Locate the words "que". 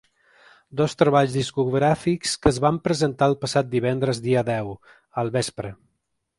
2.45-2.51